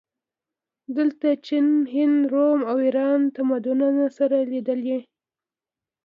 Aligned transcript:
دلته 0.97 1.27
د 1.31 1.35
چین، 1.45 1.67
هند، 1.93 2.19
روم 2.33 2.61
او 2.69 2.75
ایران 2.85 3.19
تمدنونه 3.35 4.05
سره 4.17 4.37
لیدلي 4.51 4.99